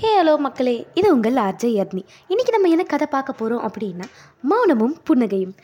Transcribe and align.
Hey 0.00 0.08
hello 0.16 0.32
மக்களே 0.36 0.74
இது 0.94 1.12
உங்கள் 1.14 1.34
ஆர்ஜே 1.34 1.68
யர்னி 1.76 2.02
இன்றைக்கி 2.30 2.50
நம்ம 2.52 2.68
என்ன 2.68 2.82
கதை 2.82 3.06
பார்க்க 3.10 3.32
போகிறோம் 3.32 3.62
அப்படின்னா 3.66 4.06
மௌனமும் 4.50 4.96
புன்னகையும். 5.08 5.54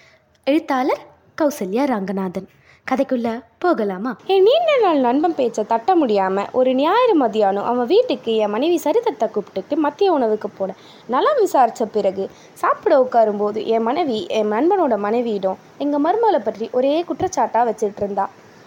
எழுத்தாளர் 0.46 1.02
கௌசல்யா 1.40 1.82
ரங்கநாதன். 1.84 2.46
கதைக்குள்ளே 2.90 3.32
போகலாமா? 3.58 4.12
என் 4.26 4.42
நீண்ட 4.42 4.70
நாள் 4.82 5.00
நண்பன் 5.00 5.34
பேச்சை 5.34 5.64
தட்ட 5.64 5.96
முடியாமல் 5.96 6.48
ஒரு 6.52 6.74
ஞாயிறு 6.74 7.16
மதியானம் 7.22 7.68
அவன் 7.72 7.86
வீட்டுக்கு 7.86 8.36
என் 8.36 8.50
மனைவி 8.50 8.78
சரிதத்தை 8.78 9.28
கூப்பிட்டுட்டு 9.34 9.76
மத்திய 9.76 10.12
உணவுக்கு 10.12 10.50
போனேன் 10.58 10.80
நலம் 11.06 11.40
விசாரித்த 11.40 11.86
பிறகு 11.86 12.30
சாப்பிட 12.54 13.02
உட்காரும்போது 13.04 13.66
என் 13.74 13.82
மனைவி 13.82 14.26
என் 14.38 14.52
நண்பனோட 14.52 14.98
மனைவியிடம் 14.98 15.60
எங்கள் 15.78 16.04
மருமகளை 16.06 16.38
பற்றி 16.38 16.68
ஒரே 16.72 16.94
குற்றச்சாட்டாக 17.10 17.68
வச்சுட்டு 17.70 18.02
இருந்தா. 18.04 18.26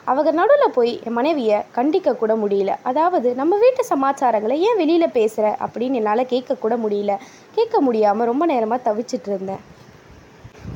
அவங்க 0.10 0.32
நடுவில் 0.32 0.74
போய் 0.76 0.92
என் 1.08 1.18
மனைவியை 1.20 1.60
கண்டிக்க 1.78 2.18
கூட 2.18 2.34
முடியல. 2.36 2.72
அதாவது 2.90 3.30
நம்ம 3.36 3.58
வீட்டு 3.58 3.84
சமாச்சாரங்களை 3.86 4.58
ஏன் 4.68 4.80
வெளியில் 4.82 5.16
பேசுகிற 5.20 5.56
அப்படின்னு 5.66 6.00
என்னால் 6.02 6.32
கேட்க 6.34 6.62
கூட 6.66 6.76
முடியல. 6.76 7.14
கேட்க 7.58 7.82
முடியாமல் 7.82 8.30
ரொம்ப 8.32 8.46
நேரமாக 8.46 8.86
தவிச்சிட்டு 8.88 9.32
இருந்தேன். 9.34 9.64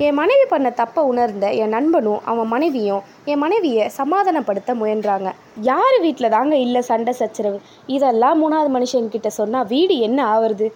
என் 0.06 0.18
மனைவி 0.20 0.44
பண்ண 0.50 0.68
தப்பை 0.80 1.02
உணர்ந்த 1.12 1.46
என் 1.62 1.74
நண்பனும் 1.76 2.22
அவன் 2.32 2.50
மனைவியும் 2.52 3.06
என் 3.32 3.42
மனைவியை 3.44 3.86
சமாதானப்படுத்த 3.98 4.74
முயன்றாங்க. 4.82 5.30
யார் 5.70 5.96
வீட்டில் 6.02 6.34
தாங்க 6.36 6.54
இல்லை 6.66 6.82
சண்டை 6.82 7.14
சச்சரவு? 7.14 7.60
இதெல்லாம் 7.96 8.40
மூணாவது 8.42 8.72
மனுஷன்கிட்ட 8.76 9.32
சொன்னால் 9.40 9.68
வீடு 9.74 9.98
என்ன 10.08 10.20
ஆவறது? 10.34 10.68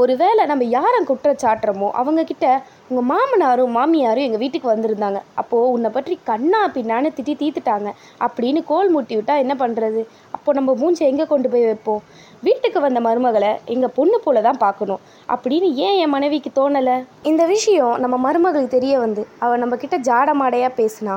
ஒருவேளை 0.00 0.42
நம்ம 0.50 0.64
யாரை 0.64 0.98
குற்றச்சாட்டுறோமோ 1.08 1.88
அவங்கக்கிட்ட 2.00 2.46
உங்கள் 2.88 3.08
மாமனாரும் 3.10 3.74
மாமியாரும் 3.78 4.26
எங்கள் 4.26 4.42
வீட்டுக்கு 4.44 4.68
வந்திருந்தாங்க. 4.74 5.20
அப்போது 5.40 5.70
உன்னை 5.70 5.90
பற்றி 5.90 6.14
கண்ணா 6.30 6.60
பின்னான்னு 6.76 7.10
திட்டி 7.16 7.34
தீத்துட்டாங்க. 7.42 7.88
அப்படின்னு 8.26 8.62
கோல் 8.70 8.90
மூட்டி 8.94 9.14
விட்டால் 9.18 9.42
என்ன 9.44 9.54
பண்ணுறது 9.54 10.02
அப்போ 10.42 10.52
நம்ம 10.58 10.70
மூஞ்சை 10.78 11.04
எங்கே 11.10 11.24
கொண்டு 11.30 11.48
போய் 11.50 11.64
வைப்போம்? 11.66 12.00
வீட்டுக்கு 12.46 12.78
வந்த 12.84 13.00
மருமகளை 13.04 13.50
எங்கள் 13.72 13.92
பொண்ணு 13.98 14.16
போல 14.24 14.40
தான் 14.46 14.58
பார்க்கணும். 14.62 15.02
அப்படின்னு 15.32 15.68
ஏன் 15.84 15.98
என் 16.04 16.12
மனைவிக்கு 16.14 16.50
தோணலை? 16.56 16.96
இந்த 17.30 17.42
விஷயம் 17.52 17.92
நம்ம 18.04 18.16
மருமகளுக்கு 18.24 18.72
தெரிய 18.74 18.94
வந்து 19.02 19.22
அவள் 19.44 19.60
நம்மக்கிட்ட 19.62 19.98
ஜாடமாடையாக 20.08 20.72
பேசினா 20.80 21.16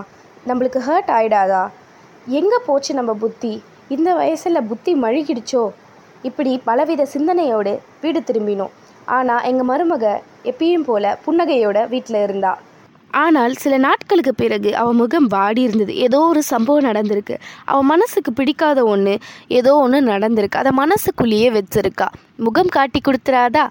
நம்மளுக்கு 0.50 0.82
ஹர்ட் 0.88 1.10
ஆகிடாதா 1.16 1.64
எங்கே 2.40 2.60
போச்சு 2.68 2.94
நம்ம 3.00 3.16
புத்தி? 3.24 3.54
இந்த 3.96 4.12
வயசில் 4.22 4.68
புத்தி 4.72 4.94
மழுகிடுச்சோ? 5.06 5.64
இப்படி 6.30 6.54
பலவித 6.70 7.10
சிந்தனையோடு 7.16 7.74
வீடு 8.06 8.22
திரும்பினோம். 8.30 8.76
ஆனால் 9.18 9.44
எங்கள் 9.52 9.70
மருமக 9.72 10.06
எப்பயும் 10.52 10.88
போல 10.92 11.18
புன்னகையோட 11.26 11.88
வீட்டில் 11.96 12.24
இருந்தாள் 12.28 12.62
ஆனால் 13.24 13.54
சில 13.54 13.78
நாட்களுக்கு 13.78 14.34
பிறகு 14.36 14.70
அவன் 14.76 14.96
முகம் 14.96 15.28
வாடி 15.28 15.62
இருந்தது. 15.62 15.94
ஏதோ 15.96 16.20
ஒரு 16.20 16.42
சம்பவம் 16.44 16.88
நடந்திருக்கு. 16.90 17.36
அவன் 17.66 17.86
மனசுக்கு 17.86 18.34
பிடிக்காத 18.34 18.80
ஒன்று 18.84 19.14
ஏதோ 19.48 19.74
ஒன்று 19.76 20.00
நடந்திருக்கு. 20.02 20.62
அதை 20.62 20.72
மனசுக்குள்ளேயே 20.72 21.50
வச்சிருக்கா. 21.50 22.08
முகம் 22.38 22.68
காட்டி 22.68 23.02
கொடுத்துறாதா? 23.02 23.66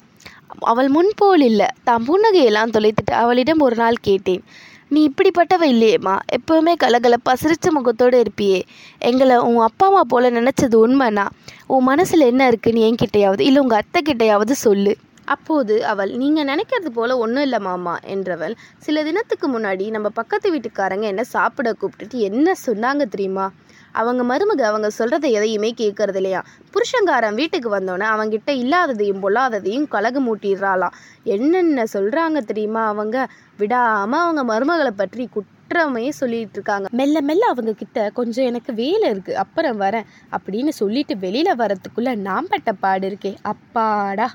அவள் 0.72 0.88
முன்போல் 0.88 1.40
இல்லை. 1.40 1.66
தான் 1.84 2.04
புன்னகையெல்லாம் 2.08 2.74
தொலைத்துட்டு 2.76 3.14
அவளிடம் 3.22 3.58
ஒரு 3.58 3.76
நாள் 3.76 4.04
கேட்டேன். 4.08 4.42
நீ 4.88 5.00
இப்படிப்பட்டவ 5.08 5.64
இல்லையேம்மா. 5.74 6.14
எப்போவுமே 6.36 6.72
கலகலப்பாக 6.84 7.36
சிரிச்ச 7.42 7.68
முகத்தோடு 7.70 8.16
இருப்பியே. 8.22 8.60
எங்களை 8.98 9.36
உன் 9.36 9.58
அப்பா 9.58 9.86
அம்மா 9.86 10.02
போல 10.08 10.30
நினச்சது 10.30 10.76
உண்மைனா? 10.86 11.26
உன் 11.66 11.84
மனசில் 11.84 12.28
என்ன 12.30 12.46
இருக்குன்னு 12.46 12.86
என்கிட்டையாவது 12.88 13.40
இல்லை 13.40 13.62
உங்கள் 13.62 13.82
அத்தை 13.82 14.02
கிட்டையாவது 14.06 14.54
சொல்லு. 14.66 14.94
அப்போது 15.24 15.86
அவள் 15.86 16.10
நீங்கள் 16.10 16.44
நினைக்கிறது 16.44 16.86
போல 16.86 17.18
ஒன்றும் 17.18 17.42
இல்லை 17.42 17.58
மாமா 17.58 17.98
என்றவள் 18.06 18.54
சில 18.78 19.02
தினத்துக்கு 19.02 19.58
முன்னாடி 19.58 19.90
நம்ம 19.90 20.08
பக்கத்து 20.08 20.52
வீட்டுக்காரங்க 20.52 21.02
என்ன 21.02 21.24
சாப்பிட 21.24 21.72
கூப்பிட்டுட்டு 21.72 22.10
என்ன 22.10 22.52
சொன்னாங்க 22.66 23.04
தெரியுமா? 23.08 23.52
அவங்க 23.92 24.22
மருமக 24.24 24.60
அவங்க 24.60 24.90
சொல்கிறத 24.98 25.30
எதையுமே 25.30 25.74
கேட்கறது 25.76 26.14
இல்லையா? 26.14 26.44
புருஷங்காரன் 26.72 27.34
வீட்டுக்கு 27.34 27.78
வந்தோன்னே 27.78 28.06
அவங்கிட்ட 28.14 28.48
இல்லாததையும் 28.48 29.22
பொல்லாததையும் 29.22 29.88
கலகு 29.88 30.20
மூட்டிடுறாளாம். 30.20 30.94
என்னென்ன 31.24 31.84
சொல்கிறாங்க 31.92 32.44
தெரியுமா 32.44 32.86
அவங்க? 32.86 33.28
விடாமல் 33.56 34.20
அவங்க 34.20 34.44
மருமகளை 34.44 34.90
பற்றி 34.96 35.26
குற்றமே 35.26 36.10
சொல்லிட்டு 36.10 36.52
இருக்காங்க. 36.52 36.88
மெல்ல 36.90 37.20
மெல்ல 37.20 37.46
அவங்க 37.46 37.72
கிட்ட 37.72 38.10
கொஞ்சம் 38.10 38.44
எனக்கு 38.44 38.72
வேலை 38.74 39.10
இருக்குது 39.10 39.32
அப்புறம் 39.32 39.80
வரேன் 39.80 40.04
அப்படின்னு 40.32 40.68
சொல்லிட்டு 40.68 41.16
வெளியில் 41.18 41.58
வரத்துக்குள்ளே 41.58 42.14
நான் 42.16 42.46
பட்ட 42.48 42.72
பாடு 42.72 43.08
இருக்கே 43.08 43.36
அப்பாடா. 43.42 44.34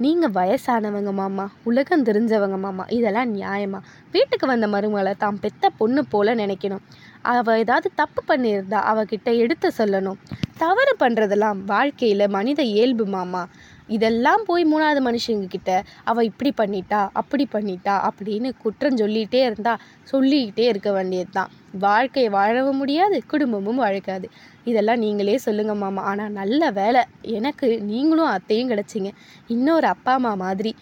நீங்கள் 0.00 0.30
வயசானவங்க 0.30 1.12
மாமா 1.12 1.44
உலகம் 1.64 2.04
தெரிஞ்சவங்க 2.04 2.56
மாமா 2.58 2.84
இதெல்லாம் 2.90 3.34
நியாயமா? 3.34 3.80
வீட்டுக்கு 4.12 4.46
வந்த 4.46 4.66
மருமகளை 4.66 5.14
தாம் 5.16 5.38
பெத்த 5.38 5.70
பொண்ணு 5.70 6.04
போல 6.04 6.34
நினைக்கணும். 6.34 6.82
அவள் 7.24 7.58
ஏதாவது 7.58 7.90
தப்பு 7.94 8.22
பண்ணியிருந்தா 8.28 8.80
அவகிட்ட 8.92 9.36
எடுத்து 9.36 9.72
சொல்லணும். 9.78 10.18
தவறு 10.56 10.96
பண்ணுறதெல்லாம் 11.00 11.64
வாழ்க்கையில் 11.64 12.28
மனித 12.28 12.62
இயல்பு 12.62 13.06
மாமா. 13.06 13.42
இதெல்லாம் 13.88 14.42
போய் 14.46 14.64
மூணாவது 14.64 15.00
மனுஷங்கக்கிட்ட 15.00 15.72
அவள் 16.04 16.24
இப்படி 16.24 16.50
பண்ணிட்டா 16.60 17.00
அப்படி 17.12 17.44
பண்ணிட்டா 17.52 17.94
அப்படின்னு 18.08 18.50
குற்றம் 18.62 18.96
சொல்லிகிட்டே 18.96 19.40
இருந்தா 19.44 19.74
சொல்லிக்கிட்டே 20.04 20.66
இருக்க 20.68 20.92
வேண்டியது 20.92 21.30
தான் 21.30 21.52
வாழ்க்கையை 21.78 22.30
வாழவும் 22.30 22.76
முடியாது 22.76 23.16
குடும்பமும் 23.26 23.76
வாழ்க்காது. 23.76 24.26
இதெல்லாம் 24.64 24.98
நீங்களே 24.98 25.36
சொல்லுங்க 25.38 25.74
மாமா. 25.74 26.02
ஆனால் 26.02 26.32
நல்ல 26.32 26.70
வேலை. 26.70 27.02
எனக்கு 27.22 27.66
நீங்களும் 27.82 28.26
அத்தையும் 28.26 28.70
கிடச்சிங்க. 28.70 29.10
இன்னொரு 29.46 29.86
அப்பா 29.86 30.12
அம்மா 30.12 30.34
மாதிரி. 30.34 30.72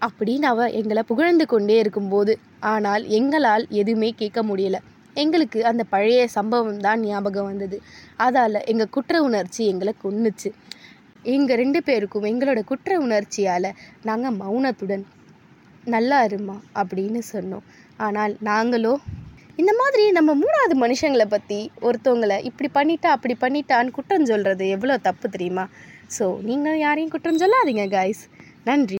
அப்படின்னு 0.00 0.42
அவள் 0.42 0.72
எங்களை 0.72 1.02
புகழ்ந்து 1.02 1.46
கொண்டே 1.46 1.78
இருக்கும்போது 1.78 2.32
ஆனால் 2.60 3.04
எங்களால் 3.08 3.66
எதுவுமே 3.70 4.10
கேட்க 4.10 4.42
முடியல. 4.42 4.78
எங்களுக்கு 5.14 5.64
அந்த 5.64 5.82
பழைய 5.84 6.28
சம்பவம் 6.28 6.78
தான் 6.78 7.00
ஞாபகம் 7.00 7.44
வந்தது. 7.44 7.80
அதால் 8.18 8.64
எங்கள் 8.64 8.90
குற்ற 8.90 9.22
உணர்ச்சி 9.22 9.66
எங்களை 9.66 9.94
கொன்னுச்சு. 10.04 10.50
எங்கள் 11.24 11.58
ரெண்டு 11.62 11.80
பேருக்கும் 11.82 12.28
எங்களோட 12.30 12.60
குற்ற 12.64 12.98
உணர்ச்சியால் 12.98 13.68
நாங்கள் 14.08 14.38
மௌனத்துடன் 14.42 15.04
நல்லா 15.94 16.18
இருமா 16.28 16.56
அப்படின்னு 16.80 17.20
சொன்னோம். 17.32 17.64
ஆனால் 18.06 18.34
நாங்களோ 18.50 18.94
இந்த 19.60 19.72
மாதிரி 19.80 20.04
நம்ம 20.18 20.30
மூணாவது 20.34 20.74
மனுஷங்களை 20.82 21.26
பற்றி 21.34 21.58
ஒருத்தவங்களை 21.88 22.36
இப்படி 22.48 22.68
பண்ணிட்டா 22.78 23.08
அப்படி 23.16 23.34
பண்ணிட்டான்னு 23.44 23.96
குற்றம் 23.96 24.28
சொல்கிறது 24.30 24.66
எவ்வளோ 24.68 24.96
தப்பு 25.08 25.28
தெரியுமா? 25.28 25.64
ஸோ 26.16 26.24
நீங்கள் 26.48 26.80
யாரையும் 26.84 27.12
குற்றம் 27.14 27.42
சொல்லாதீங்க 27.42 27.84
காய்ஸ் 27.96 28.22
நன்றி. 28.64 28.90